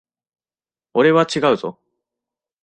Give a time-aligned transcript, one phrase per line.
[0.95, 1.77] 俺は違うぞ。